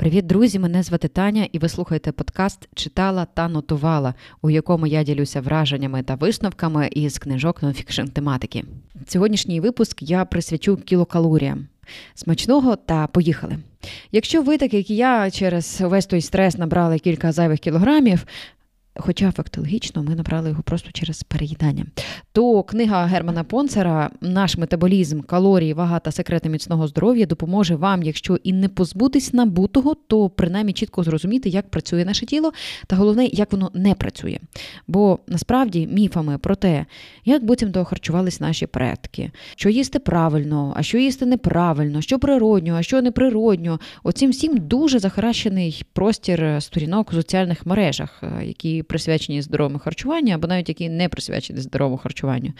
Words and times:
Привіт, 0.00 0.26
друзі! 0.26 0.58
Мене 0.58 0.82
звати 0.82 1.08
Таня, 1.08 1.48
і 1.52 1.58
ви 1.58 1.68
слухаєте 1.68 2.12
подкаст 2.12 2.68
Читала 2.74 3.26
та 3.34 3.48
нотувала, 3.48 4.14
у 4.42 4.50
якому 4.50 4.86
я 4.86 5.02
ділюся 5.02 5.40
враженнями 5.40 6.02
та 6.02 6.14
висновками 6.14 6.88
із 6.92 7.18
книжок 7.18 7.62
нонфікшн 7.62 8.04
тематики. 8.04 8.64
Сьогоднішній 9.06 9.60
випуск 9.60 10.02
я 10.02 10.24
присвячу 10.24 10.76
кілокалоріям. 10.76 11.66
Смачного 12.14 12.76
та 12.76 13.06
поїхали. 13.06 13.58
Якщо 14.12 14.42
ви, 14.42 14.58
так 14.58 14.74
як 14.74 14.90
я, 14.90 15.30
через 15.30 15.80
весь 15.80 16.06
той 16.06 16.20
стрес 16.20 16.58
набрали 16.58 16.98
кілька 16.98 17.32
зайвих 17.32 17.60
кілограмів, 17.60 18.26
хоча 18.98 19.30
фактологічно 19.30 20.02
ми 20.02 20.14
набрали 20.14 20.48
його 20.48 20.62
просто 20.62 20.90
через 20.92 21.22
переїдання. 21.22 21.86
То 22.32 22.62
книга 22.62 23.06
Германа 23.06 23.44
Понцера 23.44 24.10
Наш 24.20 24.58
метаболізм, 24.58 25.20
калорії, 25.20 25.72
вага 25.72 25.98
та 25.98 26.10
секрети 26.10 26.48
міцного 26.48 26.88
здоров'я 26.88 27.26
допоможе 27.26 27.76
вам, 27.76 28.02
якщо 28.02 28.36
і 28.36 28.52
не 28.52 28.68
позбутись 28.68 29.32
набутого, 29.32 29.94
то 29.94 30.30
принаймні 30.30 30.72
чітко 30.72 31.02
зрозуміти, 31.02 31.48
як 31.48 31.70
працює 31.70 32.04
наше 32.04 32.26
тіло, 32.26 32.52
та 32.86 32.96
головне, 32.96 33.26
як 33.32 33.52
воно 33.52 33.70
не 33.74 33.94
працює. 33.94 34.38
Бо 34.86 35.18
насправді 35.26 35.86
міфами 35.86 36.38
про 36.38 36.54
те, 36.54 36.86
як 37.24 37.44
буцімто 37.44 37.84
харчувались 37.84 38.40
наші 38.40 38.66
предки, 38.66 39.30
що 39.56 39.68
їсти 39.68 39.98
правильно, 39.98 40.74
а 40.76 40.82
що 40.82 40.98
їсти 40.98 41.26
неправильно, 41.26 42.00
що 42.00 42.18
природньо, 42.18 42.74
а 42.74 42.82
що 42.82 43.02
неприродньо. 43.02 43.80
Оцім 44.02 44.30
всім 44.30 44.56
дуже 44.56 44.98
захаращений 44.98 45.84
простір 45.92 46.62
сторінок 46.62 47.10
у 47.10 47.14
соціальних 47.14 47.66
мережах, 47.66 48.22
е, 48.22 48.46
які 48.46 48.82
присвячені 48.88 49.42
здоровому 49.42 49.78
харчуванню, 49.78 50.34
або 50.34 50.46
навіть 50.46 50.68
які 50.68 50.88
не 50.88 51.08
присвячені 51.08 51.60
здоровому 51.60 51.96
харчуванню. 51.98 52.52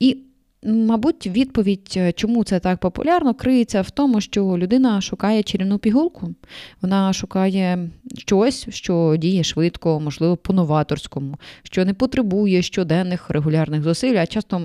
І 0.00 0.18
Мабуть, 0.62 1.26
відповідь, 1.26 1.94
е, 1.96 2.12
чому 2.12 2.44
це 2.44 2.60
так 2.60 2.80
популярно, 2.80 3.34
криється 3.34 3.82
в 3.82 3.90
тому, 3.90 4.20
що 4.20 4.44
людина 4.44 5.00
шукає 5.00 5.42
чарівну 5.42 5.78
пігулку. 5.78 6.34
Вона 6.82 7.12
шукає 7.12 7.90
щось, 8.18 8.66
що 8.68 9.16
діє 9.18 9.44
швидко, 9.44 10.00
можливо, 10.00 10.36
по-новаторському, 10.36 11.36
що 11.62 11.84
не 11.84 11.94
потребує 11.94 12.62
щоденних 12.62 13.30
регулярних 13.30 13.82
зусиль, 13.82 14.16
а 14.16 14.26
часто 14.26 14.62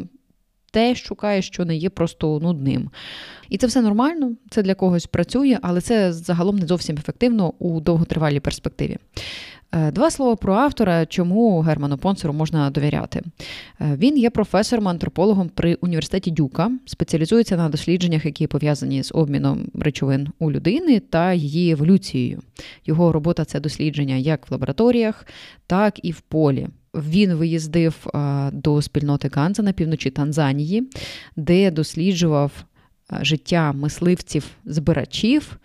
те 0.71 0.95
шукає, 0.95 1.41
що 1.41 1.65
не 1.65 1.75
є 1.75 1.89
просто 1.89 2.39
нудним. 2.39 2.89
І 3.49 3.57
це 3.57 3.67
все 3.67 3.81
нормально, 3.81 4.35
це 4.49 4.63
для 4.63 4.75
когось 4.75 5.05
працює, 5.05 5.57
але 5.61 5.81
це 5.81 6.13
загалом 6.13 6.55
не 6.55 6.67
зовсім 6.67 6.97
ефективно 6.97 7.53
у 7.59 7.81
довготривалій 7.81 8.39
перспективі. 8.39 8.97
Е, 9.73 9.91
два 9.91 10.11
слова 10.11 10.35
про 10.35 10.53
автора, 10.53 11.05
чому 11.05 11.59
Герману 11.61 11.97
Понсеру 11.97 12.33
можна 12.33 12.69
довіряти. 12.69 13.21
Е, 13.81 13.95
він 13.97 14.17
є 14.17 14.29
професором-антропологом 14.29 15.49
при 15.49 15.75
університеті 15.75 16.31
Дюка, 16.31 16.71
спеціалізується 16.85 17.57
на 17.57 17.69
дослідженнях, 17.69 18.25
які 18.25 18.47
пов'язані 18.47 19.03
з 19.03 19.11
обміном 19.13 19.67
речовин 19.79 20.27
у 20.39 20.51
людини 20.51 20.99
та 20.99 21.33
її 21.33 21.71
еволюцією. 21.71 22.41
Його 22.85 23.11
робота 23.11 23.45
це 23.45 23.59
дослідження 23.59 24.15
як 24.15 24.49
в 24.49 24.51
лабораторіях, 24.51 25.27
так 25.67 25.99
і 26.03 26.11
в 26.11 26.21
полі. 26.21 26.67
Він 26.93 27.33
виїздив 27.33 28.07
е, 28.15 28.49
до 28.53 28.81
спільноти 28.81 29.29
Ганза 29.33 29.63
на 29.63 29.73
півночі 29.73 30.09
Танзанії, 30.09 30.89
де 31.35 31.71
досліджував 31.71 32.51
життя 33.21 33.73
мисливців-збирачів 33.73 35.57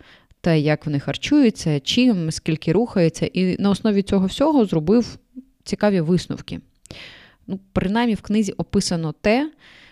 те, 0.47 0.59
як 0.59 0.85
вони 0.85 0.99
харчуються, 0.99 1.79
чим, 1.79 2.31
скільки 2.31 2.71
рухаються, 2.71 3.25
і 3.25 3.61
на 3.61 3.69
основі 3.69 4.01
цього 4.01 4.25
всього 4.25 4.65
зробив 4.65 5.17
цікаві 5.63 6.01
висновки. 6.01 6.59
Ну, 7.47 7.59
Принаймні 7.73 8.15
в 8.15 8.21
книзі 8.21 8.51
описано 8.51 9.13
те, 9.21 9.51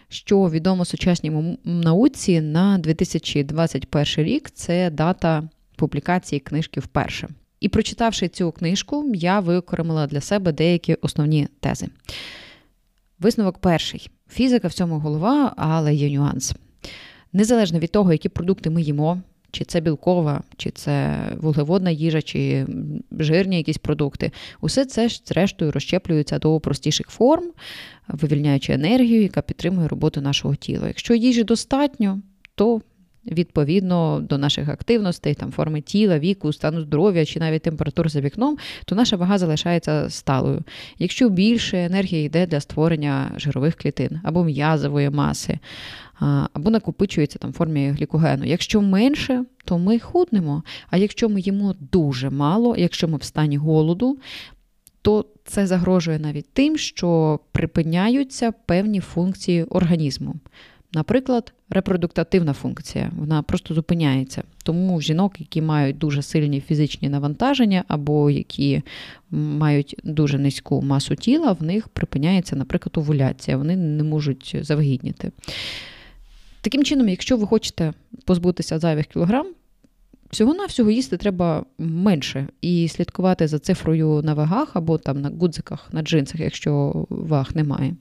що 0.09 0.49
відомо 0.49 0.85
сучасній 0.85 1.57
науці 1.63 2.41
на 2.41 2.77
2021 2.77 4.25
рік 4.25 4.49
це 4.49 4.89
дата 4.89 5.49
публікації 5.75 6.39
книжки 6.39 6.79
вперше. 6.79 7.27
І 7.59 7.69
прочитавши 7.69 8.27
цю 8.27 8.51
книжку, 8.51 9.11
я 9.15 9.39
викоримила 9.39 10.07
для 10.07 10.21
себе 10.21 10.51
деякі 10.51 10.93
основні 10.93 11.47
тези. 11.59 11.87
Висновок 13.19 13.57
перший. 13.57 14.09
Фізика 14.29 14.67
в 14.67 14.73
цьому 14.73 14.99
голова, 14.99 15.53
але 15.57 15.95
є 15.95 16.09
нюанс. 16.09 16.55
Незалежно 17.33 17.79
від 17.79 17.91
того, 17.91 18.11
які 18.11 18.29
продукти 18.29 18.69
ми 18.69 18.81
їмо, 18.81 19.21
чи 19.55 19.65
це 19.65 19.81
білкова, 19.81 20.43
чи 20.57 20.71
це 20.71 21.17
вуглеводна 21.37 21.89
їжа, 21.89 22.21
чи 22.21 22.67
жирні 23.11 23.57
якісь 23.57 23.77
продукти. 23.77 24.31
Усе 24.61 24.85
це 24.85 25.09
ж, 25.09 25.21
зрештою 25.25 25.71
розщеплюється 25.71 26.39
до 26.39 26.59
простіших 26.59 27.07
форм, 27.07 27.51
вивільняючи 28.07 28.73
енергію, 28.73 29.21
яка 29.21 29.41
підтримує 29.41 29.87
роботу 29.87 30.21
нашого 30.21 30.55
тіла. 30.55 30.87
Якщо 30.87 31.13
їжі 31.13 31.43
достатньо, 31.43 32.21
то 32.55 32.81
Відповідно 33.31 34.19
до 34.29 34.37
наших 34.37 34.69
активностей, 34.69 35.33
там 35.33 35.51
форми 35.51 35.81
тіла, 35.81 36.19
віку, 36.19 36.53
стану 36.53 36.81
здоров'я 36.81 37.25
чи 37.25 37.39
навіть 37.39 37.61
температур 37.61 38.09
за 38.09 38.21
вікном, 38.21 38.57
то 38.85 38.95
наша 38.95 39.15
вага 39.15 39.37
залишається 39.37 40.09
сталою. 40.09 40.63
Якщо 40.99 41.29
більше 41.29 41.77
енергії 41.77 42.25
йде 42.25 42.45
для 42.47 42.59
створення 42.59 43.31
жирових 43.37 43.75
клітин 43.75 44.19
або 44.23 44.43
м'язової 44.43 45.09
маси, 45.09 45.59
або 46.53 46.69
накопичується 46.69 47.39
там 47.39 47.51
в 47.51 47.53
формі 47.53 47.89
глікогену. 47.89 48.45
Якщо 48.45 48.81
менше, 48.81 49.45
то 49.65 49.77
ми 49.77 49.99
худнемо. 49.99 50.63
А 50.89 50.97
якщо 50.97 51.29
ми 51.29 51.41
їмо 51.41 51.75
дуже 51.91 52.29
мало, 52.29 52.75
якщо 52.77 53.07
ми 53.07 53.17
в 53.17 53.23
стані 53.23 53.57
голоду, 53.57 54.17
то 55.01 55.25
це 55.45 55.67
загрожує 55.67 56.19
навіть 56.19 56.53
тим, 56.53 56.77
що 56.77 57.39
припиняються 57.51 58.51
певні 58.51 58.99
функції 58.99 59.63
організму. 59.63 60.35
Наприклад, 60.95 61.53
репродуктативна 61.69 62.53
функція, 62.53 63.11
вона 63.17 63.41
просто 63.41 63.73
зупиняється. 63.73 64.43
Тому 64.63 65.01
жінок, 65.01 65.39
які 65.39 65.61
мають 65.61 65.97
дуже 65.97 66.21
сильні 66.21 66.61
фізичні 66.61 67.09
навантаження, 67.09 67.83
або 67.87 68.29
які 68.29 68.81
мають 69.31 69.95
дуже 70.03 70.37
низьку 70.37 70.81
масу 70.81 71.15
тіла, 71.15 71.51
в 71.51 71.63
них 71.63 71.87
припиняється, 71.87 72.55
наприклад, 72.55 72.97
овуляція, 72.97 73.57
вони 73.57 73.75
не 73.75 74.03
можуть 74.03 74.55
завгідніти. 74.61 75.31
Таким 76.61 76.83
чином, 76.83 77.09
якщо 77.09 77.37
ви 77.37 77.47
хочете 77.47 77.93
позбутися 78.25 78.79
зайвих 78.79 79.05
кілограм, 79.05 79.47
всього-навсього 80.35 80.91
їсти 80.91 81.17
треба 81.17 81.65
менше 81.77 82.47
і 82.61 82.87
слідкувати 82.87 83.47
за 83.47 83.59
цифрою 83.59 84.21
на 84.23 84.33
вагах 84.33 84.71
або 84.73 84.97
там 84.97 85.21
на 85.21 85.29
гудзиках, 85.29 85.93
на 85.93 86.01
джинсах, 86.01 86.41
якщо 86.41 87.05
ваг 87.09 87.51
немає. 87.55 87.95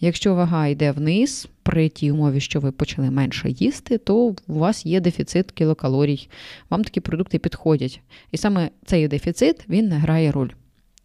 Якщо 0.00 0.34
вага 0.34 0.66
йде 0.66 0.92
вниз, 0.92 1.48
при 1.62 1.88
тій 1.88 2.12
умові, 2.12 2.40
що 2.40 2.60
ви 2.60 2.72
почали 2.72 3.10
менше 3.10 3.50
їсти, 3.50 3.98
то 3.98 4.16
у 4.26 4.34
вас 4.46 4.86
є 4.86 5.00
дефіцит 5.00 5.50
кілокалорій. 5.50 6.28
Вам 6.70 6.84
такі 6.84 7.00
продукти 7.00 7.38
підходять. 7.38 8.00
І 8.32 8.36
саме 8.36 8.70
цей 8.84 9.08
дефіцит 9.08 9.56
він 9.68 9.92
грає 9.92 10.32
роль 10.32 10.50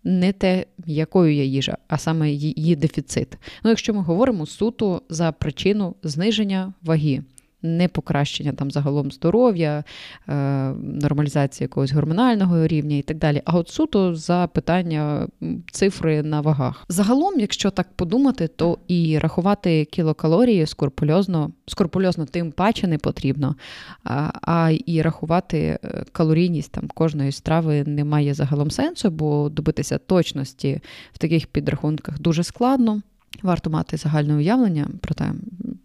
не 0.03 0.33
те, 0.33 0.65
якою 0.85 1.33
є 1.33 1.45
їжа, 1.45 1.77
а 1.87 1.97
саме 1.97 2.31
її 2.31 2.75
дефіцит. 2.75 3.37
Ну, 3.63 3.69
якщо 3.69 3.93
ми 3.93 4.01
говоримо 4.01 4.45
суто 4.45 5.01
за 5.09 5.31
причину 5.31 5.95
зниження 6.03 6.73
ваги 6.81 7.23
не 7.67 7.87
покращення 7.87 8.51
там 8.53 8.71
загалом 8.71 9.11
здоров'я, 9.11 9.83
е, 10.27 10.33
нормалізація 10.81 11.65
якогось 11.65 11.91
гормонального 11.91 12.67
рівня 12.67 12.97
і 12.97 13.01
так 13.01 13.17
далі. 13.17 13.41
А 13.45 13.57
от 13.57 13.69
суто 13.69 14.15
за 14.15 14.47
питання 14.47 15.27
цифри 15.71 16.23
на 16.23 16.41
вагах. 16.41 16.85
Загалом, 16.89 17.39
якщо 17.39 17.71
так 17.71 17.87
подумати, 17.95 18.47
то 18.47 18.77
і 18.87 19.19
рахувати 19.19 19.85
кілокалорії 19.85 20.65
скорпульозно, 20.65 21.51
скорпульозно 21.67 22.25
тим 22.25 22.51
паче 22.51 22.87
не 22.87 22.97
потрібно, 22.97 23.55
а, 24.03 24.31
а 24.41 24.71
і 24.85 25.01
рахувати 25.01 25.79
е, 25.83 26.05
калорійність 26.11 26.71
там 26.71 26.87
кожної 26.87 27.31
страви 27.31 27.83
немає 27.83 28.33
загалом 28.33 28.71
сенсу, 28.71 29.09
бо 29.09 29.49
добитися 29.49 29.97
точності 29.97 30.81
в 31.13 31.17
таких 31.17 31.47
підрахунках 31.47 32.19
дуже 32.19 32.43
складно. 32.43 33.01
Варто 33.43 33.69
мати 33.69 33.97
загальне 33.97 34.35
уявлення 34.35 34.87
про 35.01 35.15
те, 35.15 35.31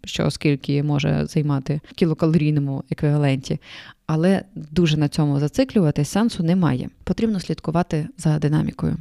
що 0.04 0.30
скільки 0.30 0.82
може 0.82 1.26
займати 1.26 1.80
в 1.84 1.94
кілокалорійному 1.94 2.84
еквіваленті, 2.90 3.60
але 4.06 4.44
дуже 4.54 4.96
на 4.96 5.08
цьому 5.08 5.40
зациклювати 5.40 6.04
сенсу 6.04 6.42
немає. 6.42 6.88
Потрібно 7.04 7.40
слідкувати 7.40 8.08
за 8.18 8.38
динамікою 8.38 8.96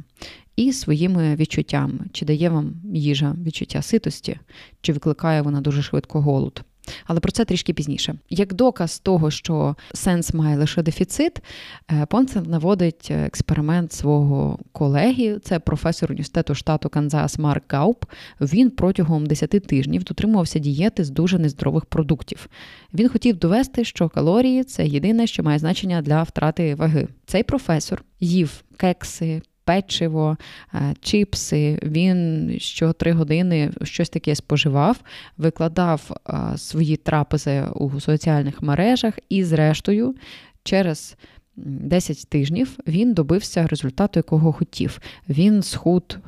і 0.56 0.72
своїми 0.72 1.36
відчуттями, 1.36 1.98
чи 2.12 2.24
дає 2.24 2.48
вам 2.48 2.74
їжа 2.92 3.36
відчуття 3.44 3.82
ситості, 3.82 4.38
чи 4.80 4.92
викликає 4.92 5.42
вона 5.42 5.60
дуже 5.60 5.82
швидко 5.82 6.20
голод. 6.20 6.62
Але 7.06 7.20
про 7.20 7.32
це 7.32 7.44
трішки 7.44 7.72
пізніше. 7.72 8.14
Як 8.30 8.54
доказ 8.54 8.98
того, 8.98 9.30
що 9.30 9.76
сенс 9.94 10.34
має 10.34 10.56
лише 10.56 10.82
дефіцит, 10.82 11.42
е, 11.90 12.06
Понсен 12.06 12.44
наводить 12.46 13.10
експеримент 13.10 13.92
свого 13.92 14.58
колеги, 14.72 15.38
це 15.44 15.58
професор 15.58 16.10
університету 16.10 16.54
штату 16.54 16.88
Канзас 16.88 17.38
Марк 17.38 17.72
Гауп. 17.72 18.04
Він 18.40 18.70
протягом 18.70 19.26
10 19.26 19.50
тижнів 19.50 20.04
дотримувався 20.04 20.58
дієти 20.58 21.04
з 21.04 21.10
дуже 21.10 21.38
нездорових 21.38 21.84
продуктів. 21.84 22.48
Він 22.94 23.08
хотів 23.08 23.38
довести, 23.38 23.84
що 23.84 24.08
калорії 24.08 24.64
це 24.64 24.86
єдине, 24.86 25.26
що 25.26 25.42
має 25.42 25.58
значення 25.58 26.02
для 26.02 26.22
втрати 26.22 26.74
ваги. 26.74 27.08
Цей 27.26 27.42
професор 27.42 28.04
їв 28.20 28.64
кекси, 28.76 29.42
печиво, 29.64 30.36
е, 30.74 30.94
чіпси. 31.00 31.78
Він 31.82 32.50
що 32.58 32.92
три 32.92 33.12
години 33.12 33.70
щось 33.82 34.10
таке 34.10 34.34
споживав, 34.34 35.00
викладав 35.38 36.10
е, 36.28 36.58
свої 36.58 36.96
трапези 36.96 37.64
у 37.74 38.00
соціальних 38.00 38.62
мережах 38.62 39.18
і, 39.28 39.44
зрештою, 39.44 40.14
через 40.62 41.16
10 41.56 42.28
тижнів 42.28 42.78
він 42.86 43.14
добився 43.14 43.66
результату, 43.66 44.18
якого 44.18 44.52
хотів. 44.52 45.00
Він 45.28 45.62
схуд 45.62 46.18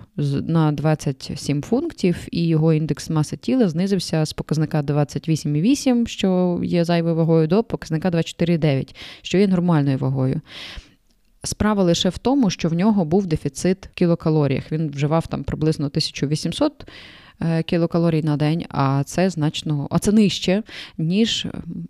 на 0.42 0.72
27 0.72 1.60
пунктів, 1.60 2.16
і 2.30 2.46
його 2.46 2.72
індекс 2.72 3.10
маси 3.10 3.36
тіла 3.36 3.68
знизився 3.68 4.24
з 4.24 4.32
показника 4.32 4.82
28,8, 4.82 6.06
що 6.06 6.60
є 6.64 6.84
зайвою 6.84 7.14
вагою, 7.14 7.46
до 7.46 7.64
показника 7.64 8.10
24,9, 8.10 8.94
що 9.22 9.38
є 9.38 9.48
нормальною 9.48 9.98
вагою. 9.98 10.40
Справа 11.44 11.82
лише 11.82 12.08
в 12.08 12.18
тому, 12.18 12.50
що 12.50 12.68
в 12.68 12.74
нього 12.74 13.04
був 13.04 13.26
дефіцит 13.26 13.86
в 13.86 13.94
кілокалоріях. 13.94 14.72
Він 14.72 14.90
вживав 14.90 15.26
там 15.26 15.44
приблизно 15.44 15.86
1800 15.86 16.86
Е, 17.40 17.62
кілокалорій 17.62 18.22
на 18.22 18.36
день, 18.36 18.64
а 18.68 19.02
це 19.04 19.30
значно, 19.30 19.88
а 19.90 19.98
це 19.98 20.12
нижче, 20.12 20.62
ніж 20.98 21.46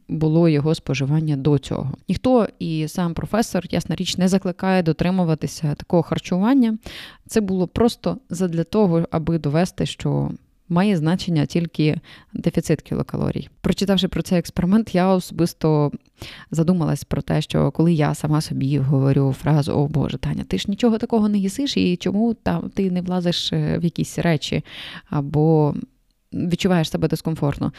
було 0.09 0.49
його 0.49 0.75
споживання 0.75 1.37
до 1.37 1.59
цього. 1.59 1.93
Ніхто 2.09 2.49
і 2.59 2.89
сам 2.89 3.15
професор, 3.15 3.65
ясна 3.71 3.97
річ, 3.97 4.17
не 4.17 4.29
закликає 4.29 4.83
дотримуватися 4.83 5.75
такого 5.75 6.03
харчування. 6.03 6.79
Це 7.27 7.41
було 7.41 7.67
просто 7.69 8.19
задля 8.31 8.65
того, 8.65 9.05
аби 9.11 9.39
довести, 9.39 9.87
що 9.87 10.31
має 10.75 10.97
значення 10.97 11.47
тільки 11.47 12.01
дефіцит 12.33 12.83
кілокалорій. 12.83 13.49
Прочитавши 13.61 14.09
про 14.09 14.23
цей 14.23 14.39
експеримент, 14.39 14.95
я 14.95 15.09
особисто 15.09 15.93
задумалась 16.51 17.05
про 17.05 17.23
те, 17.23 17.43
що 17.43 17.71
коли 17.71 17.93
я 17.93 18.15
сама 18.15 18.41
собі 18.41 18.79
говорю 18.79 19.35
фразу 19.39 19.73
О 19.73 19.87
Боже, 19.87 20.19
Таня, 20.19 20.45
ти 20.45 20.59
ж 20.59 20.65
нічого 20.69 20.99
такого 20.99 21.29
не 21.29 21.39
їсиш, 21.39 21.77
і 21.77 21.97
чому 21.97 22.35
там 22.35 22.71
ти 22.71 22.91
не 22.91 23.01
влазиш 23.01 23.53
е, 23.53 23.79
в 23.79 23.85
якісь 23.85 24.19
речі 24.19 24.65
або. 25.11 25.75
Відчуваєш 26.37 26.91
себе 26.91 27.09
дискомфортно. 27.09 27.73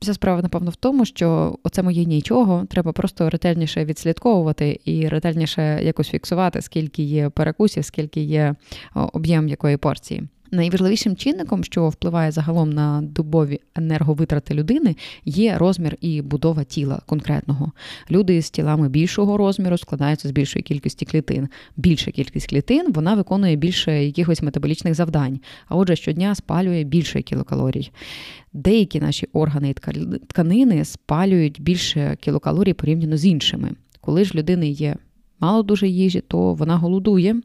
Вся 0.00 0.14
справа, 0.14 0.42
напевно, 0.42 0.70
в 0.70 0.76
тому, 0.76 1.04
що 1.04 1.58
оце 1.62 1.82
моє 1.82 2.04
нічого, 2.04 2.66
треба 2.70 2.92
просто 2.92 3.30
ретельніше 3.30 3.84
відслідковувати 3.84 4.80
і 4.84 5.08
ретельніше 5.08 5.80
якось 5.82 6.08
фіксувати, 6.08 6.62
скільки 6.62 7.02
є 7.02 7.28
перекусів, 7.28 7.84
скільки 7.84 8.20
є 8.20 8.54
об'єм 8.94 9.48
якої 9.48 9.76
порції. 9.76 10.28
Найважливішим 10.52 11.16
чинником, 11.16 11.64
що 11.64 11.88
впливає 11.88 12.30
загалом 12.30 12.72
на 12.72 13.02
дубові 13.02 13.60
енерговитрати 13.74 14.54
людини, 14.54 14.96
є 15.24 15.58
розмір 15.58 15.96
і 16.00 16.22
будова 16.22 16.64
тіла 16.64 17.00
конкретного. 17.06 17.72
Люди 18.10 18.42
з 18.42 18.50
тілами 18.50 18.88
більшого 18.88 19.36
розміру 19.36 19.78
складаються 19.78 20.28
з 20.28 20.30
більшої 20.30 20.62
кількості 20.62 21.04
клітин. 21.04 21.48
Більша 21.76 22.10
кількість 22.10 22.50
клітин 22.50 22.92
вона 22.92 23.14
виконує 23.14 23.56
більше 23.56 24.04
якихось 24.04 24.42
метаболічних 24.42 24.94
завдань, 24.94 25.40
а 25.68 25.76
отже, 25.76 25.96
щодня 25.96 26.34
спалює 26.34 26.84
більше 26.84 27.22
кілокалорій. 27.22 27.90
Деякі 28.52 29.00
наші 29.00 29.28
органи 29.32 29.70
і 29.70 29.74
тканини 30.26 30.84
спалюють 30.84 31.60
більше 31.60 32.16
кілокалорій 32.20 32.72
порівняно 32.72 33.16
з 33.16 33.26
іншими. 33.26 33.70
Коли 34.00 34.24
ж 34.24 34.34
людини 34.34 34.68
є 34.68 34.96
мало 35.40 35.62
дуже 35.62 35.88
їжі, 35.88 36.20
то 36.28 36.54
вона 36.54 36.76
голодує, 36.76 37.36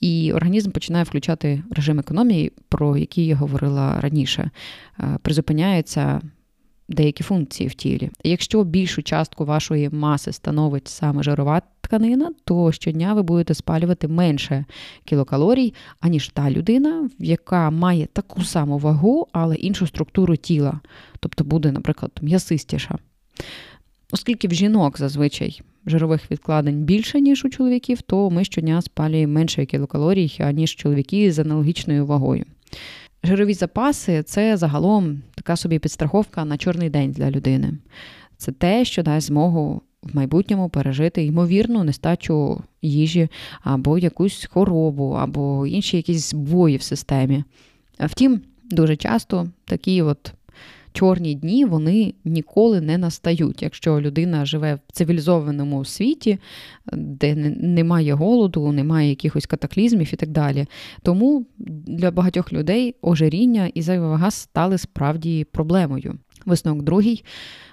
і 0.00 0.32
організм 0.32 0.70
починає 0.70 1.04
включати 1.04 1.62
режим 1.70 1.98
економії, 1.98 2.52
про 2.68 2.96
який 2.96 3.26
я 3.26 3.36
говорила 3.36 4.00
раніше. 4.00 4.50
Е, 5.00 5.18
призупиняються 5.22 6.20
деякі 6.88 7.22
функції 7.24 7.68
в 7.68 7.74
тілі. 7.74 8.10
Якщо 8.24 8.64
більшу 8.64 9.02
частку 9.02 9.44
вашої 9.44 9.90
маси 9.90 10.32
становить 10.32 10.88
саме 10.88 11.22
жирова 11.22 11.62
тканина, 11.80 12.30
то 12.44 12.72
щодня 12.72 13.14
ви 13.14 13.22
будете 13.22 13.54
спалювати 13.54 14.08
менше 14.08 14.64
кілокалорій, 15.04 15.74
аніж 16.00 16.28
та 16.28 16.50
людина, 16.50 17.10
яка 17.18 17.70
має 17.70 18.06
таку 18.06 18.42
саму 18.44 18.78
вагу, 18.78 19.26
але 19.32 19.54
іншу 19.54 19.86
структуру 19.86 20.36
тіла, 20.36 20.80
тобто 21.20 21.44
буде, 21.44 21.72
наприклад, 21.72 22.12
м'ясистіша. 22.22 22.98
Оскільки 24.12 24.48
в 24.48 24.54
жінок 24.54 24.98
зазвичай 24.98 25.60
жирових 25.86 26.30
відкладень 26.30 26.82
більше, 26.82 27.20
ніж 27.20 27.44
у 27.44 27.48
чоловіків, 27.48 28.02
то 28.02 28.30
ми 28.30 28.44
щодня 28.44 28.82
спалюємо 28.82 29.32
менше 29.32 29.66
кілокалорій, 29.66 30.32
ніж 30.52 30.74
чоловіки 30.74 31.32
з 31.32 31.38
аналогічною 31.38 32.06
вагою. 32.06 32.44
Жирові 33.24 33.54
запаси 33.54 34.22
це 34.22 34.56
загалом 34.56 35.22
така 35.34 35.56
собі 35.56 35.78
підстраховка 35.78 36.44
на 36.44 36.58
чорний 36.58 36.90
день 36.90 37.10
для 37.10 37.30
людини. 37.30 37.72
Це 38.36 38.52
те, 38.52 38.84
що 38.84 39.02
дасть 39.02 39.26
змогу 39.26 39.82
в 40.02 40.16
майбутньому 40.16 40.68
пережити 40.68 41.24
ймовірну 41.24 41.84
нестачу 41.84 42.60
їжі, 42.82 43.28
або 43.60 43.98
якусь 43.98 44.48
хворобу, 44.52 45.10
або 45.10 45.66
інші 45.66 45.96
якісь 45.96 46.30
збої 46.30 46.76
в 46.76 46.82
системі. 46.82 47.44
Втім, 48.00 48.40
дуже 48.64 48.96
часто 48.96 49.48
такі 49.64 50.02
от 50.02 50.32
чорні 50.96 51.34
дні 51.34 51.64
вони 51.64 52.14
ніколи 52.24 52.80
не 52.80 52.98
настають. 52.98 53.62
Якщо 53.62 54.00
людина 54.00 54.46
живе 54.46 54.74
в 54.74 54.92
цивілізованому 54.92 55.84
світі, 55.84 56.38
де 56.92 57.34
немає 57.60 58.14
голоду, 58.14 58.72
немає 58.72 59.08
якихось 59.08 59.46
катаклізмів 59.46 60.14
і 60.14 60.16
так 60.16 60.28
далі. 60.28 60.66
Тому 61.02 61.46
для 61.86 62.10
багатьох 62.10 62.52
людей 62.52 62.94
ожиріння 63.02 63.70
і 63.74 63.82
зайва 63.82 64.08
вага 64.08 64.30
стали 64.30 64.78
справді 64.78 65.44
проблемою. 65.44 66.18
Висновок 66.46 66.82
другий. 66.82 67.24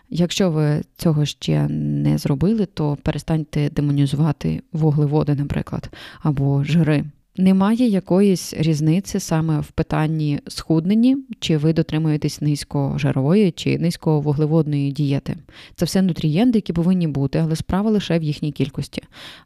Якщо 0.10 0.52
ви 0.52 0.82
цього 0.98 1.26
ще 1.26 1.68
не 1.70 2.18
зробили, 2.18 2.66
то 2.66 2.98
перестаньте 3.04 3.70
демонізувати 3.70 4.62
вуглеводи, 4.74 5.36
наприклад, 5.36 5.90
або 6.22 6.64
жири. 6.64 7.06
Немає 7.38 7.88
якоїсь 7.88 8.54
різниці 8.54 9.20
саме 9.20 9.60
в 9.60 9.72
питанні 9.72 10.40
схуднені, 10.48 11.18
чи 11.40 11.58
ви 11.58 11.74
дотримуєтесь 11.74 12.42
низькожирової 12.42 13.52
чи 13.52 13.80
низьковуглеводної 13.80 14.92
дієти. 14.92 15.38
Це 15.76 15.86
все 15.86 16.02
нутрієнти, 16.02 16.58
які 16.58 16.74
повинні 16.74 17.08
бути, 17.08 17.40
але 17.40 17.56
справа 17.56 17.92
лише 17.92 18.20
в 18.20 18.24
їхній 18.24 18.52
кількості. 18.52 19.02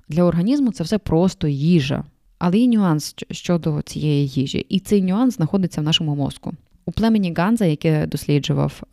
Для 0.09 0.23
організму 0.23 0.71
це 0.71 0.83
все 0.83 0.97
просто 0.97 1.47
їжа. 1.47 2.03
Але 2.39 2.57
є 2.57 2.67
нюанс 2.67 3.15
щодо 3.31 3.81
цієї 3.81 4.27
їжі, 4.27 4.65
і 4.69 4.79
цей 4.79 5.01
нюанс 5.01 5.35
знаходиться 5.35 5.81
в 5.81 5.83
нашому 5.83 6.15
мозку. 6.15 6.53
У 6.85 6.91
племені 6.91 7.33
Ганза, 7.33 7.65
яке 7.65 8.05
досліджував 8.05 8.83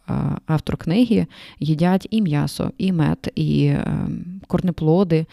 автор 0.46 0.76
книги, 0.76 1.26
їдять 1.61 2.06
і 2.11 2.23
м'ясо, 2.23 2.70
і 2.79 2.93
мед, 2.93 3.32
і 3.35 3.67
ем, 3.67 4.41
корнеплоди. 4.46 5.26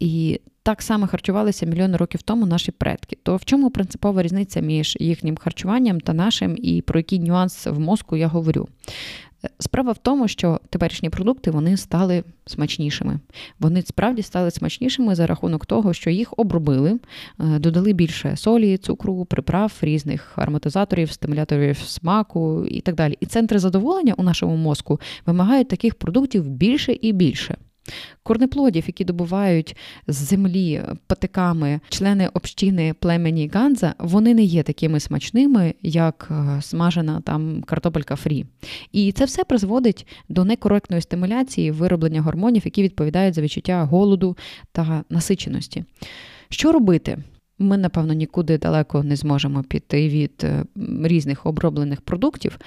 І 0.00 0.40
так 0.66 0.82
само 0.82 1.06
харчувалися 1.06 1.66
мільйони 1.66 1.96
років 1.96 2.22
тому 2.22 2.46
наші 2.46 2.72
предки. 2.72 3.18
То 3.22 3.36
в 3.36 3.44
чому 3.44 3.70
принципова 3.70 4.22
різниця 4.22 4.60
між 4.60 4.96
їхнім 5.00 5.36
харчуванням 5.36 6.00
та 6.00 6.12
нашим, 6.12 6.56
і 6.58 6.82
про 6.82 6.98
який 6.98 7.18
нюанс 7.18 7.66
в 7.66 7.78
мозку 7.78 8.16
я 8.16 8.26
говорю? 8.26 8.68
Справа 9.58 9.92
в 9.92 9.98
тому, 9.98 10.28
що 10.28 10.60
теперішні 10.70 11.10
продукти 11.10 11.50
вони 11.50 11.76
стали 11.76 12.24
смачнішими. 12.46 13.20
Вони 13.58 13.82
справді 13.82 14.22
стали 14.22 14.50
смачнішими 14.50 15.14
за 15.14 15.26
рахунок 15.26 15.66
того, 15.66 15.92
що 15.92 16.10
їх 16.10 16.34
обробили, 16.36 16.98
е, 17.40 17.58
додали 17.58 17.92
більше 17.92 18.36
солі, 18.36 18.76
цукру, 18.76 19.24
приправ, 19.24 19.72
різних 19.80 20.32
ароматизаторів, 20.36 21.12
стимуляторів 21.12 21.78
смаку 21.78 22.64
і 22.68 22.80
так 22.80 22.94
далі. 22.94 23.16
І 23.20 23.26
центри 23.26 23.58
задоволення 23.58 24.14
у 24.16 24.22
нашому 24.22 24.56
мозку 24.56 25.00
вимагають 25.26 25.68
таких 25.68 25.94
продуктів 25.94 26.48
більше 26.48 26.92
і 26.92 27.12
більше. 27.12 27.56
Корнеплодів, 28.22 28.84
які 28.86 29.04
добувають 29.04 29.76
з 30.06 30.16
землі 30.16 30.82
патиками 31.06 31.80
члени 31.88 32.28
общини 32.34 32.94
племені 33.00 33.50
Ганза, 33.54 33.94
вони 33.98 34.34
не 34.34 34.42
є 34.42 34.62
такими 34.62 35.00
смачними, 35.00 35.74
як 35.82 36.28
е, 36.30 36.62
смажена 36.62 37.20
там 37.20 37.62
картопелька 37.62 38.16
фрі. 38.16 38.46
І 38.92 39.12
це 39.12 39.24
все 39.24 39.44
призводить 39.44 40.06
до 40.28 40.44
некоректної 40.44 41.02
стимуляції 41.02 41.70
вироблення 41.70 42.22
гормонів, 42.22 42.62
які 42.64 42.82
відповідають 42.82 43.34
за 43.34 43.42
відчуття 43.42 43.84
голоду 43.84 44.36
та 44.72 45.04
насиченості. 45.10 45.84
Що 46.48 46.72
робити? 46.72 47.18
Ми, 47.58 47.76
напевно, 47.76 48.12
нікуди 48.12 48.58
далеко 48.58 49.02
не 49.02 49.16
зможемо 49.16 49.62
піти 49.62 50.08
від 50.08 50.32
е, 50.44 50.64
різних 51.02 51.46
оброблених 51.46 52.00
продуктів. 52.00 52.58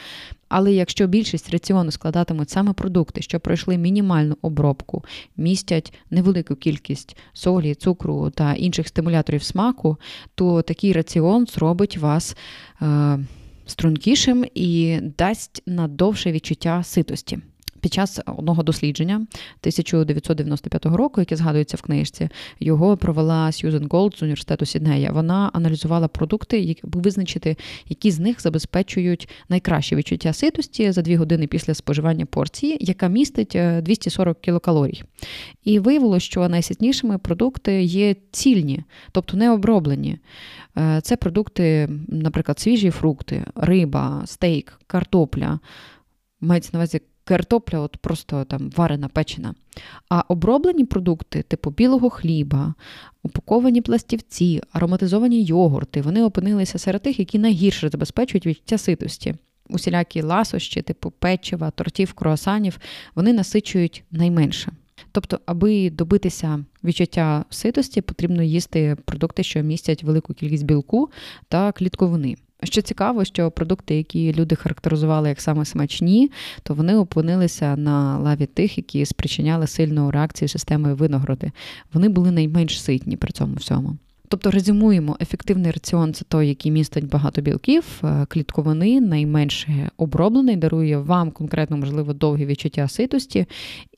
Але 0.48 0.74
якщо 0.74 1.08
більшість 1.08 1.50
раціону 1.50 1.92
складатимуть 1.92 2.50
саме 2.50 2.74
продукти, 2.74 3.22
що 3.22 3.40
пройшли 3.40 3.78
мінімальну 3.78 4.38
обробку, 4.42 5.04
містять 5.38 5.94
невелику 6.10 6.56
кількість 6.56 7.18
солі, 7.34 7.76
цукру 7.76 8.30
та 8.30 8.54
інших 8.54 8.88
стимуляторів 8.88 9.44
смаку, 9.44 9.98
то 10.36 10.62
такий 10.62 10.94
раціон 10.94 11.46
зробить 11.46 11.98
вас 11.98 12.38
е, 12.82 13.20
стрункішим 13.66 14.46
і 14.56 15.00
дасть 15.18 15.64
надовше 15.66 16.32
відчуття 16.32 16.84
ситості. 16.84 17.40
Під 17.82 17.94
час 17.94 18.20
одного 18.26 18.64
дослідження 18.64 19.16
1995 19.16 20.86
року, 20.86 21.22
яке 21.22 21.36
згадується 21.36 21.78
в 21.78 21.82
книжці, 21.82 22.30
його 22.60 22.98
провела 22.98 23.52
Сьюзен 23.52 23.88
Голд 23.92 24.16
з 24.18 24.22
університету 24.22 24.66
Сіднея. 24.66 25.12
Вона 25.12 25.52
аналізувала 25.54 26.08
продукти, 26.08 26.76
аби 26.84 27.02
визначити, 27.02 27.56
які 27.88 28.12
з 28.12 28.20
них 28.20 28.42
забезпечують 28.42 29.30
найкраще 29.50 29.96
відчуття 29.96 30.34
ситості 30.34 30.92
за 30.92 31.02
дві 31.02 31.16
години 31.16 31.48
після 31.48 31.74
споживання 31.74 32.26
порції, 32.26 32.78
яка 32.82 33.08
містить 33.08 33.58
240 33.82 34.38
е, 34.38 34.40
кілокалорій. 34.42 35.04
І 35.64 35.80
виявилося, 35.80 36.26
що 36.26 36.50
найситнішими 36.50 37.18
продукти 37.18 37.84
є 37.84 38.16
цільні, 38.32 38.84
тобто 39.12 39.38
не 39.38 39.52
оброблені. 39.52 40.20
Е, 40.78 41.02
це 41.04 41.16
продукти, 41.16 41.90
наприклад, 42.08 42.60
свіжі 42.60 42.90
фрукти, 42.90 43.46
риба, 43.56 44.24
стейк, 44.26 44.80
картопля. 44.88 45.60
Мається 46.42 46.70
на 46.74 46.80
увазі 46.80 47.02
картопля 47.30 47.80
от 47.80 47.98
просто 47.98 48.46
там 48.46 48.70
варена 48.76 49.08
печена. 49.08 49.54
А 50.10 50.24
оброблені 50.28 50.86
продукти, 50.86 51.42
типу 51.42 51.72
білого 51.72 52.10
хліба, 52.10 52.74
упаковані 53.24 53.82
пластівці, 53.82 54.62
ароматизовані 54.72 55.44
йогурти, 55.44 56.02
вони 56.02 56.24
опинилися 56.24 56.78
серед 56.78 57.02
тих, 57.02 57.20
які 57.20 57.40
найгірше 57.40 57.90
забезпечують 57.90 58.46
відчуття 58.46 58.78
ситості. 58.78 59.36
Усілякі 59.70 60.22
ласощі, 60.22 60.82
типу 60.82 61.12
печива, 61.12 61.72
тортів, 61.72 62.14
круасанів, 62.14 62.80
вони 63.16 63.34
насичують 63.34 64.04
найменше. 64.12 64.72
Тобто, 65.12 65.40
аби 65.46 65.90
добитися 65.90 66.66
відчуття 66.84 67.46
ситості, 67.50 68.02
потрібно 68.02 68.44
їсти 68.44 68.98
продукти, 69.06 69.44
що 69.44 69.62
містять 69.62 70.04
велику 70.04 70.34
кількість 70.34 70.66
білку 70.66 71.10
та 71.48 71.72
клітковини. 71.72 72.36
Що 72.64 72.82
цікаво, 72.82 73.26
що 73.26 73.52
продукти, 73.52 73.96
які 73.96 74.34
люди 74.34 74.56
характеризували 74.56 75.30
як 75.30 75.42
саме 75.42 75.66
смачні, 75.66 76.32
то 76.64 76.74
вони 76.74 76.96
опинилися 76.96 77.76
на 77.76 78.18
лаві 78.18 78.46
тих, 78.46 78.78
які 78.78 79.06
спричиняли 79.06 79.68
сильну 79.68 80.12
реакцію 80.12 80.50
системи 80.50 80.94
виногради. 80.94 81.52
Вони 81.94 82.10
були 82.10 82.32
найменш 82.32 82.82
ситні 82.82 83.18
при 83.18 83.32
цьому 83.32 83.56
всьому. 83.56 83.98
Тобто 84.32 84.52
резюмуємо, 84.52 85.18
ефективний 85.22 85.72
раціон 85.72 86.14
це 86.14 86.26
той, 86.28 86.48
який 86.48 86.72
містить 86.72 87.08
багато 87.08 87.42
білків, 87.42 88.02
е, 88.04 88.26
клітковини, 88.30 89.02
найменше 89.02 89.90
оброблений, 89.98 90.56
дарує 90.56 90.98
вам 90.98 91.32
конкретно, 91.32 91.78
можливо, 91.78 92.14
довге 92.14 92.46
відчуття 92.46 92.88
ситості, 92.88 93.46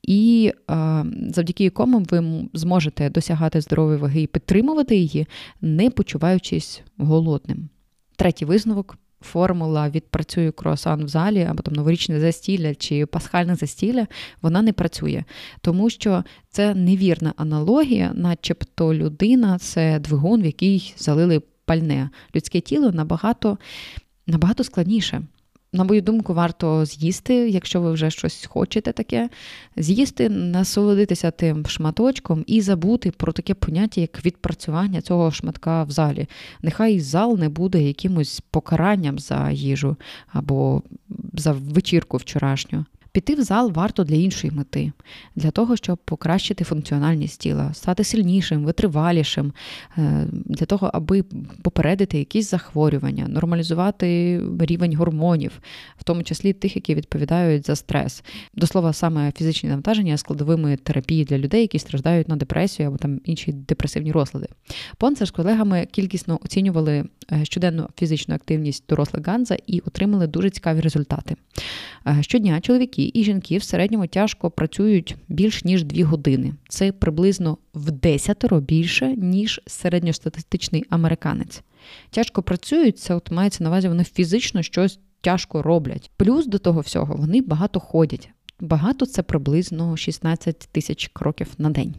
і 0.02 0.52
е, 0.70 1.04
завдяки 1.28 1.64
якому 1.64 2.06
ви 2.10 2.48
зможете 2.52 3.10
досягати 3.10 3.60
здорової 3.60 3.98
ваги 3.98 4.22
і 4.22 4.26
підтримувати 4.26 4.96
її, 4.96 5.26
не 5.60 5.90
почуваючись 5.90 6.82
голодним. 6.98 7.68
Третій 8.16 8.44
висновок. 8.44 8.98
Формула 9.24 9.90
відпрацюю 9.90 10.52
круасан 10.52 11.04
в 11.04 11.08
залі 11.08 11.46
або 11.50 11.62
там 11.62 11.74
новорічне 11.74 12.20
застілля 12.20 12.74
чи 12.74 13.06
пасхальне 13.06 13.54
застілля, 13.54 14.06
вона 14.42 14.62
не 14.62 14.72
працює, 14.72 15.24
тому 15.60 15.90
що 15.90 16.24
це 16.50 16.74
невірна 16.74 17.34
аналогія, 17.36 18.12
начебто 18.14 18.94
людина 18.94 19.58
це 19.58 19.98
двигун, 19.98 20.42
в 20.42 20.44
який 20.44 20.94
залили 20.96 21.42
пальне. 21.64 22.10
Людське 22.36 22.60
тіло 22.60 22.92
набагато, 22.92 23.58
набагато 24.26 24.64
складніше 24.64 25.22
на 25.72 25.84
мою 25.84 26.02
думку, 26.02 26.34
варто 26.34 26.84
з'їсти, 26.84 27.34
якщо 27.34 27.80
ви 27.80 27.92
вже 27.92 28.10
щось 28.10 28.46
хочете 28.46 28.92
таке, 28.92 29.28
з'їсти, 29.76 30.28
насолодитися 30.28 31.30
тим 31.30 31.66
шматочком 31.66 32.44
і 32.46 32.60
забути 32.60 33.10
про 33.10 33.32
таке 33.32 33.54
поняття, 33.54 34.00
як 34.00 34.24
відпрацювання 34.24 35.00
цього 35.00 35.30
шматка 35.30 35.82
в 35.82 35.90
залі. 35.90 36.26
Нехай 36.62 37.00
зал 37.00 37.38
не 37.38 37.48
буде 37.48 37.82
якимось 37.82 38.42
покаранням 38.50 39.18
за 39.18 39.50
їжу 39.50 39.96
або 40.32 40.82
за 41.32 41.52
вечірку 41.52 42.16
вчорашню. 42.16 42.84
Піти 43.12 43.34
в 43.34 43.42
зал 43.42 43.72
варто 43.72 44.04
для 44.04 44.16
іншої 44.16 44.52
мети, 44.52 44.92
для 45.36 45.50
того, 45.50 45.76
щоб 45.76 45.98
покращити 45.98 46.64
функціональність 46.64 47.40
тіла, 47.40 47.74
стати 47.74 48.04
сильнішим, 48.04 48.64
витривалішим, 48.64 49.52
е, 49.98 50.26
для 50.32 50.66
того, 50.66 50.90
аби 50.94 51.24
попередити 51.62 52.18
якісь 52.18 52.50
захворювання, 52.50 53.28
нормалізувати 53.28 54.40
рівень 54.58 54.96
гормонів, 54.96 55.52
в 55.98 56.04
тому 56.04 56.22
числі 56.22 56.52
тих, 56.52 56.76
які 56.76 56.94
відповідають 56.94 57.66
за 57.66 57.76
стрес. 57.76 58.24
До 58.54 58.66
слова, 58.66 58.92
саме 58.92 59.32
фізичні 59.36 59.68
навантаження 59.68 60.16
складовими 60.16 60.76
терапії 60.76 61.24
для 61.24 61.38
людей, 61.38 61.60
які 61.60 61.78
страждають 61.78 62.28
на 62.28 62.36
депресію 62.36 62.88
або 62.88 62.96
там 62.96 63.20
інші 63.24 63.52
депресивні 63.52 64.12
розлади. 64.12 64.46
Понце 64.96 65.26
з 65.26 65.30
колегами 65.30 65.86
кількісно 65.90 66.38
оцінювали 66.44 67.04
е, 67.32 67.44
щоденну 67.44 67.88
фізичну 67.98 68.34
активність 68.34 68.84
дорослих 68.88 69.26
Ганза 69.26 69.56
і 69.66 69.80
отримали 69.80 70.26
дуже 70.26 70.50
цікаві 70.50 70.80
результати. 70.80 71.36
Е, 72.06 72.18
щодня 72.22 72.60
чоловіки 72.60 73.01
чоловіки 73.02 73.18
і 73.20 73.24
жінки 73.24 73.58
в 73.58 73.62
середньому 73.62 74.06
тяжко 74.06 74.50
працюють 74.50 75.16
більш 75.28 75.64
ніж 75.64 75.84
2 75.84 76.04
години. 76.04 76.54
Це 76.68 76.92
приблизно 76.92 77.58
в 77.74 77.90
десятеро 77.90 78.60
більше, 78.60 79.16
ніж 79.16 79.60
середньостатистичний 79.66 80.84
американець. 80.90 81.62
Тяжко 82.10 82.42
працюють, 82.42 82.98
це 82.98 83.14
от 83.14 83.30
мається 83.30 83.64
на 83.64 83.70
увазі, 83.70 83.88
вони 83.88 84.04
фізично 84.04 84.62
щось 84.62 84.98
тяжко 85.20 85.62
роблять. 85.62 86.10
Плюс 86.16 86.46
до 86.46 86.58
того 86.58 86.80
всього 86.80 87.14
вони 87.16 87.42
багато 87.42 87.80
ходять. 87.80 88.30
Багато 88.60 89.06
це 89.06 89.22
приблизно 89.22 89.96
16 89.96 90.68
тисяч 90.72 91.10
кроків 91.12 91.48
на 91.58 91.70
день. 91.70 91.94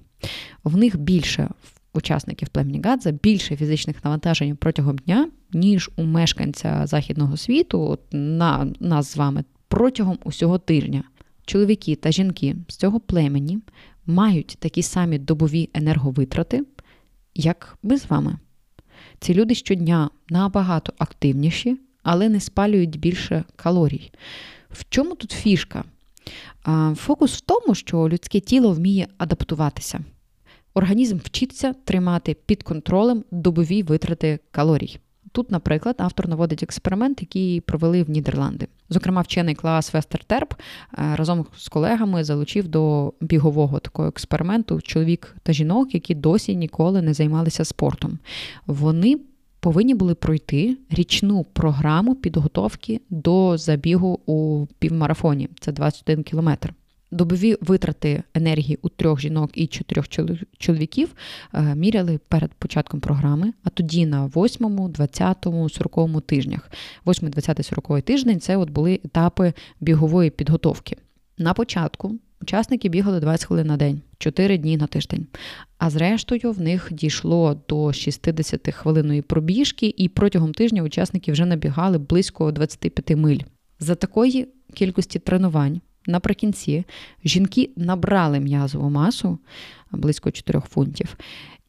В 0.63 0.77
них 0.77 0.97
більше 0.97 1.49
учасників 1.93 2.49
племені 2.49 2.81
Гадза, 2.83 3.11
більше 3.11 3.55
фізичних 3.55 4.03
навантажень 4.03 4.55
протягом 4.55 4.97
дня, 4.97 5.29
ніж 5.53 5.89
у 5.95 6.03
мешканця 6.03 6.87
західного 6.87 7.37
світу, 7.37 7.81
от 7.81 7.99
на 8.11 8.67
нас 8.79 9.13
з 9.13 9.17
вами 9.17 9.43
протягом 9.73 10.19
усього 10.23 10.57
тижня. 10.57 11.03
Чоловіки 11.45 11.95
та 11.95 12.11
жінки 12.11 12.55
з 12.67 12.75
цього 12.75 12.99
племені 12.99 13.59
мають 14.05 14.57
такі 14.59 14.83
самі 14.83 15.19
добові 15.19 15.69
енерговитрати, 15.73 16.65
як 17.35 17.77
ми 17.83 17.97
з 17.97 18.09
вами. 18.09 18.37
Ці 19.19 19.33
люди 19.33 19.55
щодня 19.55 20.09
набагато 20.29 20.93
активніші, 20.97 21.79
але 22.03 22.29
не 22.29 22.39
спалюють 22.39 22.99
більше 22.99 23.43
калорій. 23.55 24.11
В 24.69 24.85
чому 24.89 25.15
тут 25.15 25.31
фішка? 25.31 25.83
Фокус 26.95 27.37
в 27.37 27.41
тому, 27.41 27.75
що 27.75 28.09
людське 28.09 28.39
тіло 28.39 28.71
вміє 28.73 29.07
адаптуватися. 29.17 29.99
Організм 30.73 31.17
вчиться 31.17 31.73
тримати 31.73 32.33
під 32.33 32.63
контролем 32.63 33.23
добові 33.31 33.83
витрати 33.83 34.39
калорій. 34.51 34.99
Тут, 35.33 35.51
наприклад, 35.51 35.95
автор 35.99 36.27
наводить 36.27 36.63
експеримент, 36.63 37.21
який 37.21 37.61
провели 37.61 38.03
в 38.03 38.09
Нідерланди. 38.09 38.67
Зокрема, 38.89 39.21
вчений 39.21 39.55
клас 39.55 39.93
Вестертерп 39.93 40.53
разом 40.91 41.45
з 41.57 41.67
колегами 41.67 42.23
залучив 42.23 42.67
до 42.67 43.13
бігового 43.21 43.79
такого 43.79 44.07
експерименту 44.07 44.81
чоловік 44.81 45.35
та 45.43 45.53
жінок, 45.53 45.93
які 45.93 46.15
досі 46.15 46.55
ніколи 46.55 47.01
не 47.01 47.13
займалися 47.13 47.65
спортом. 47.65 48.19
Вони 48.67 49.19
повинні 49.59 49.95
були 49.95 50.15
пройти 50.15 50.77
річну 50.89 51.43
програму 51.43 52.15
підготовки 52.15 53.01
до 53.09 53.57
забігу 53.57 54.19
у 54.25 54.67
півмарафоні. 54.79 55.49
Це 55.59 55.71
21 55.71 56.23
кілометр 56.23 56.73
добові 57.13 57.57
витрати 57.61 58.23
енергії 58.33 58.79
у 58.81 58.89
трьох 58.89 59.21
жінок 59.21 59.51
і 59.53 59.67
чотирьох 59.67 60.05
чоловіків 60.57 61.15
е, 61.53 61.75
міряли 61.75 62.19
перед 62.27 62.53
початком 62.53 62.99
програми, 62.99 63.53
а 63.63 63.69
тоді 63.69 64.05
на 64.05 64.25
8, 64.25 64.91
20, 64.91 65.47
40 65.69 66.21
тижнях. 66.25 66.69
8, 67.07 67.29
20, 67.29 67.65
40 67.65 68.01
тиждень 68.01 68.39
це 68.39 68.57
от 68.57 68.69
були 68.69 68.99
етапи 69.05 69.53
бігової 69.79 70.29
підготовки. 70.29 70.97
На 71.37 71.53
початку 71.53 72.15
учасники 72.41 72.89
бігали 72.89 73.19
20 73.19 73.47
хвилин 73.47 73.67
на 73.67 73.77
день, 73.77 74.01
4 74.17 74.57
дні 74.57 74.77
на 74.77 74.87
тиждень. 74.87 75.27
А 75.77 75.89
зрештою, 75.89 76.51
в 76.51 76.61
них 76.61 76.87
дійшло 76.91 77.61
до 77.69 77.93
60 77.93 78.73
хвилинної 78.73 79.21
пробіжки, 79.21 79.93
і 79.97 80.09
протягом 80.09 80.53
тижня 80.53 80.83
учасники 80.83 81.31
вже 81.31 81.45
набігали 81.45 81.97
близько 81.97 82.51
25 82.51 83.17
миль. 83.17 83.39
За 83.79 83.95
такої 83.95 84.47
кількості 84.73 85.19
тренувань 85.19 85.81
Наприкінці 86.07 86.83
жінки 87.25 87.69
набрали 87.75 88.39
м'язову 88.39 88.89
масу 88.89 89.39
близько 89.91 90.31
4 90.31 90.59
фунтів, 90.59 91.17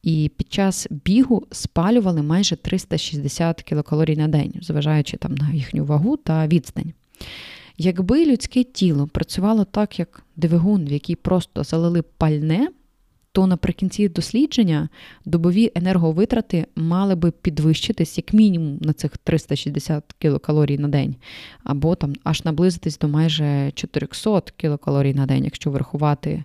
і 0.03 0.31
під 0.37 0.53
час 0.53 0.87
бігу 0.89 1.47
спалювали 1.51 2.21
майже 2.21 2.55
360 2.55 3.63
кілокалорій 3.63 4.15
на 4.15 4.27
день, 4.27 4.53
зважаючи 4.61 5.17
там 5.17 5.35
на 5.35 5.51
їхню 5.51 5.85
вагу 5.85 6.17
та 6.17 6.47
відстань. 6.47 6.93
Якби 7.77 8.25
людське 8.25 8.63
тіло 8.63 9.07
працювало 9.07 9.63
так, 9.63 9.99
як 9.99 10.23
двигун, 10.35 10.85
в 10.85 10.91
який 10.91 11.15
просто 11.15 11.63
залили 11.63 12.01
пальне, 12.01 12.67
то 13.35 13.47
наприкінці 13.47 14.09
дослідження 14.09 14.89
добові 15.25 15.71
енерговитрати 15.75 16.65
мали 16.75 17.15
би 17.15 17.31
підвищитись 17.31 18.17
як 18.17 18.33
мінімум 18.33 18.77
на 18.81 18.93
цих 18.93 19.17
360 19.17 20.03
кілокалорій 20.19 20.77
на 20.77 20.87
день, 20.87 21.15
або 21.63 21.95
там 21.95 22.13
аж 22.23 22.45
наблизитись 22.45 22.97
до 22.97 23.07
майже 23.07 23.71
400 23.75 24.41
кілокалорій 24.57 25.13
на 25.13 25.25
день, 25.25 25.43
якщо 25.43 25.71
врахувати 25.71 26.43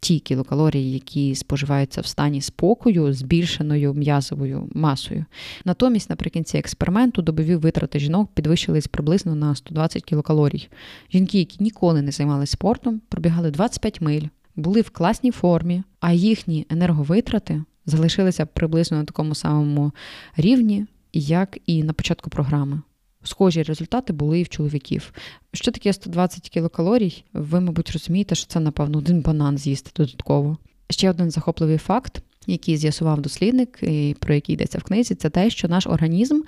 ті 0.00 0.18
кілокалорії, 0.18 0.92
які 0.92 1.34
споживаються 1.34 2.00
в 2.00 2.06
стані 2.06 2.40
спокою, 2.40 3.12
збільшеною 3.12 3.94
м'язовою 3.94 4.68
масою. 4.74 5.24
Натомість, 5.64 6.10
наприкінці 6.10 6.58
експерименту, 6.58 7.22
добові 7.22 7.56
витрати 7.56 7.98
жінок 7.98 8.30
підвищились 8.34 8.86
приблизно 8.86 9.34
на 9.34 9.54
120 9.54 10.04
кілокалорій. 10.04 10.68
Жінки, 11.12 11.38
які 11.38 11.64
ніколи 11.64 12.02
не 12.02 12.10
займалися 12.10 12.52
спортом, 12.52 13.00
пробігали 13.08 13.50
25 13.50 14.00
миль 14.00 14.26
були 14.56 14.80
в 14.80 14.90
класній 14.90 15.30
формі, 15.30 15.82
а 16.00 16.12
їхні 16.12 16.66
енерговитрати 16.70 17.64
залишилися 17.86 18.46
приблизно 18.46 18.96
на 18.96 19.04
такому 19.04 19.34
самому 19.34 19.92
рівні, 20.36 20.86
як 21.12 21.58
і 21.66 21.82
на 21.82 21.92
початку 21.92 22.30
програми. 22.30 22.80
Схожі 23.24 23.62
результати 23.62 24.12
були 24.12 24.40
і 24.40 24.42
в 24.42 24.48
чоловіків. 24.48 25.12
Що 25.52 25.72
таке 25.72 25.92
120 25.92 26.48
кілокалорій? 26.48 27.24
Ви, 27.32 27.60
мабуть, 27.60 27.90
розумієте, 27.90 28.34
що 28.34 28.46
це, 28.46 28.60
напевно, 28.60 28.98
один 28.98 29.20
банан 29.20 29.58
з'їсти 29.58 29.90
додатково. 29.96 30.58
Ще 30.90 31.10
один 31.10 31.30
захопливий 31.30 31.78
факт, 31.78 32.22
який 32.46 32.76
з'ясував 32.76 33.20
дослідник, 33.20 33.78
і 33.82 34.16
про 34.18 34.34
який 34.34 34.54
йдеться 34.54 34.78
в 34.78 34.82
книзі, 34.82 35.14
це 35.14 35.30
те, 35.30 35.50
що 35.50 35.68
наш 35.68 35.86
організм 35.86 36.40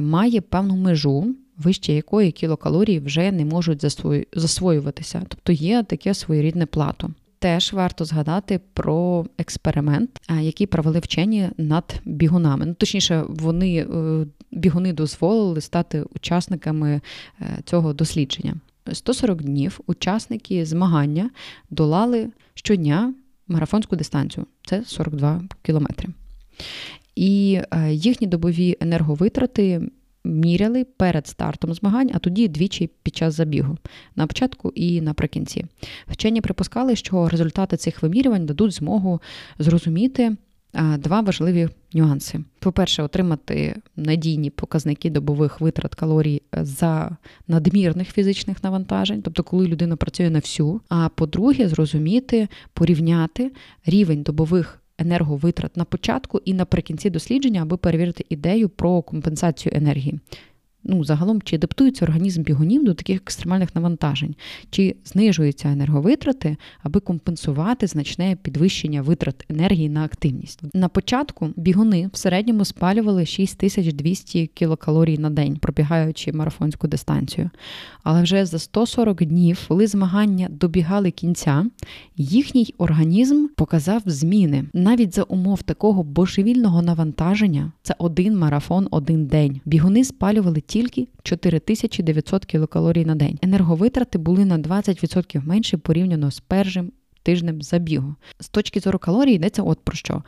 має 0.00 0.40
певну 0.40 0.76
межу 0.76 1.34
вище 1.58 1.92
якої 1.92 2.32
кілокалорії 2.32 3.00
вже 3.00 3.32
не 3.32 3.44
можуть 3.44 3.84
засвоюватися. 4.32 5.22
Тобто 5.28 5.52
є 5.52 5.82
таке 5.82 6.14
своєрідне 6.14 6.66
плато. 6.66 7.10
Теж 7.38 7.72
варто 7.72 8.04
згадати 8.04 8.60
про 8.72 9.26
експеримент, 9.38 10.20
який 10.40 10.66
провели 10.66 10.98
вчені 10.98 11.48
над 11.56 12.00
бігунами. 12.04 12.66
Ну, 12.66 12.74
точніше, 12.74 13.24
вони 13.28 13.76
е, 13.76 14.26
бігуни 14.52 14.92
дозволили 14.92 15.60
стати 15.60 16.02
учасниками 16.02 17.00
е, 17.40 17.58
цього 17.64 17.92
дослідження. 17.92 18.54
140 18.92 19.42
днів 19.42 19.80
учасники 19.86 20.66
змагання 20.66 21.30
долали 21.70 22.30
щодня 22.54 23.14
марафонську 23.48 23.96
дистанцію. 23.96 24.46
Це 24.66 24.84
42 24.84 25.42
кілометри. 25.62 26.08
І 27.16 27.60
е, 27.70 27.92
їхні 27.92 28.26
добові 28.26 28.76
енерговитрати 28.80 29.90
міряли 30.28 30.84
перед 30.84 31.26
стартом 31.26 31.74
змагань, 31.74 32.10
а 32.14 32.18
тоді 32.18 32.48
двічі 32.48 32.90
під 33.02 33.16
час 33.16 33.34
забігу 33.34 33.76
на 34.16 34.26
початку 34.26 34.72
і 34.74 35.00
наприкінці. 35.00 35.64
Вчені 36.08 36.40
припускали, 36.40 36.96
що 36.96 37.28
результати 37.28 37.76
цих 37.76 38.02
вимірювань 38.02 38.46
дадуть 38.46 38.72
змогу 38.72 39.20
зрозуміти. 39.58 40.36
Два 40.98 41.20
важливі 41.20 41.68
нюанси. 41.94 42.40
По-перше, 42.58 43.02
отримати 43.02 43.76
надійні 43.96 44.50
показники 44.50 45.10
добових 45.10 45.60
витрат 45.60 45.94
калорій 45.94 46.42
за 46.52 47.16
надмірних 47.48 48.12
фізичних 48.12 48.64
навантажень, 48.64 49.22
тобто 49.22 49.42
коли 49.42 49.66
людина 49.66 49.96
працює 49.96 50.30
на 50.30 50.38
всю. 50.38 50.80
А 50.88 51.08
по-друге, 51.08 51.68
зрозуміти, 51.68 52.48
порівняти 52.72 53.52
рівень 53.86 54.22
добових 54.22 54.82
енерговитрат 54.98 55.76
на 55.76 55.84
початку 55.84 56.40
і 56.44 56.54
наприкінці 56.54 57.10
дослідження, 57.10 57.62
аби 57.62 57.76
перевірити 57.76 58.24
ідею 58.28 58.68
про 58.68 59.02
компенсацію 59.02 59.72
енергії 59.76 60.20
ну, 60.88 61.04
загалом, 61.04 61.42
чи 61.42 61.56
адаптується 61.56 62.04
організм 62.04 62.42
бігунів 62.42 62.84
до 62.84 62.94
таких 62.94 63.16
екстремальних 63.16 63.74
навантажень, 63.74 64.34
чи 64.70 64.96
знижуються 65.04 65.68
енерговитрати, 65.68 66.56
аби 66.82 67.00
компенсувати 67.00 67.86
значне 67.86 68.36
підвищення 68.42 69.02
витрат 69.02 69.44
енергії 69.48 69.88
на 69.88 70.04
активність. 70.04 70.60
На 70.74 70.88
початку 70.88 71.48
бігуни 71.56 72.10
в 72.12 72.16
середньому 72.16 72.64
спалювали 72.64 73.26
6200 73.26 74.46
кілокалорій 74.46 75.18
на 75.18 75.30
день, 75.30 75.56
пробігаючи 75.56 76.32
марафонську 76.32 76.88
дистанцію. 76.88 77.50
Але 78.02 78.22
вже 78.22 78.46
за 78.46 78.58
140 78.58 79.24
днів, 79.24 79.64
коли 79.68 79.86
змагання 79.86 80.48
добігали 80.50 81.10
кінця, 81.10 81.66
їхній 82.16 82.74
організм 82.78 83.46
показав 83.56 84.02
зміни 84.06 84.64
навіть 84.72 85.14
за 85.14 85.22
умов 85.22 85.62
такого 85.62 86.02
божевільного 86.02 86.82
навантаження. 86.82 87.72
Це 87.82 87.94
один 87.98 88.38
марафон, 88.38 88.88
один 88.90 89.26
день. 89.26 89.60
Бігуни 89.64 90.04
спалювали 90.04 90.60
тільки 90.78 91.08
4900 91.22 92.44
кілокалорій 92.44 93.04
на 93.04 93.14
день. 93.14 93.38
Енерговитрати 93.42 94.18
були 94.18 94.44
на 94.44 94.58
20% 94.58 95.46
менше 95.46 95.76
порівняно 95.76 96.30
з 96.30 96.40
першим. 96.40 96.92
Тижнем 97.22 97.62
забігу. 97.62 98.14
З 98.40 98.48
точки 98.48 98.80
зору 98.80 98.98
калорій 98.98 99.32
йдеться 99.32 99.62
от 99.62 99.80
про 99.80 99.96
що. 99.96 100.22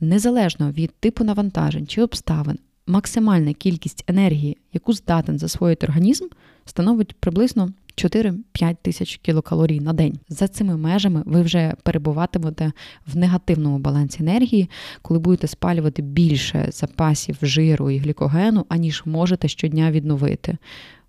Незалежно 0.00 0.70
від 0.70 0.90
типу 1.00 1.24
навантажень 1.24 1.86
чи 1.86 2.02
обставин, 2.02 2.58
максимальна 2.86 3.52
кількість 3.52 4.04
енергії, 4.06 4.56
яку 4.72 4.92
здатен 4.92 5.38
засвоїти 5.38 5.86
організм, 5.86 6.26
становить 6.64 7.14
приблизно 7.20 7.72
4-5 7.96 8.76
тисяч 8.82 9.16
кілокалорій 9.16 9.80
на 9.80 9.92
день. 9.92 10.18
За 10.28 10.48
цими 10.48 10.76
межами 10.76 11.22
ви 11.26 11.42
вже 11.42 11.74
перебуватимете 11.82 12.72
в 13.06 13.16
негативному 13.16 13.78
балансі 13.78 14.22
енергії, 14.22 14.70
коли 15.02 15.20
будете 15.20 15.46
спалювати 15.46 16.02
більше 16.02 16.68
запасів 16.72 17.38
жиру 17.42 17.90
і 17.90 17.98
глікогену, 17.98 18.66
аніж 18.68 19.02
можете 19.06 19.48
щодня 19.48 19.90
відновити. 19.90 20.56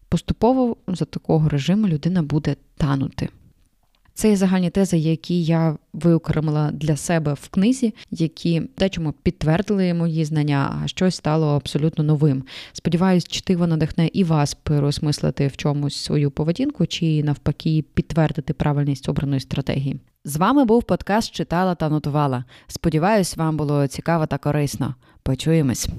Поступово 0.10 0.78
за 0.88 1.06
такого 1.06 1.50
режиму 1.50 1.88
людина 1.88 2.24
буде 2.24 2.56
танути. 2.78 3.30
Це 4.14 4.30
є 4.30 4.36
загальні 4.36 4.70
тези, 4.70 4.98
які 4.98 5.44
я 5.44 5.78
виокремила 5.94 6.72
для 6.72 6.96
себе 6.96 7.34
в 7.34 7.50
книзі, 7.50 7.94
які 8.12 8.62
дечому 8.78 9.14
підтвердили 9.24 9.94
мої 9.94 10.26
знання, 10.26 10.80
а 10.84 10.88
щось 10.88 11.16
стало 11.16 11.48
абсолютно 11.48 12.04
новим. 12.04 12.44
Сподіваюсь, 12.74 13.28
чтиво 13.28 13.68
надихне 13.68 14.10
і 14.14 14.24
вас 14.24 14.54
переосмислити 14.54 15.48
в 15.48 15.58
чомусь 15.58 15.96
свою 15.96 16.32
поведінку, 16.32 16.86
чи 16.86 17.24
навпаки 17.24 17.84
підтвердити 17.94 18.54
правильність 18.54 19.10
обраної 19.10 19.40
стратегії. 19.40 20.00
З 20.26 20.38
вами 20.38 20.66
був 20.66 20.84
подкаст 20.84 21.32
Читала 21.32 21.76
та 21.76 21.90
нотувала. 21.90 22.44
Сподіваюсь, 22.68 23.38
вам 23.38 23.58
було 23.58 23.88
цікаво 23.88 24.26
та 24.26 24.38
корисно. 24.38 24.96
Почуємось. 25.24 25.90